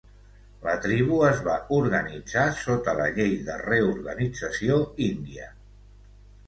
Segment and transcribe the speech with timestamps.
[0.61, 4.81] La tribu es va organitzar sota la Llei de Reorganització
[5.11, 5.51] Índia.